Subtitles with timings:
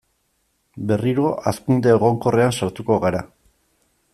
[0.91, 3.25] Berriro hazkunde egonkorrean sartuko gara.